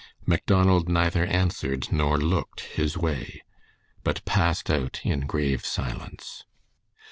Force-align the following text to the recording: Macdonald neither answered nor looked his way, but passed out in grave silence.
Macdonald 0.25 0.89
neither 0.89 1.27
answered 1.27 1.89
nor 1.91 2.17
looked 2.17 2.61
his 2.61 2.97
way, 2.97 3.43
but 4.03 4.25
passed 4.25 4.71
out 4.71 4.99
in 5.03 5.27
grave 5.27 5.63
silence. 5.63 6.43